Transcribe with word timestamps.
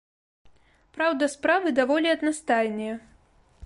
Праўда, 0.95 1.23
справы 1.35 1.77
даволі 1.83 2.07
аднастайныя. 2.17 2.93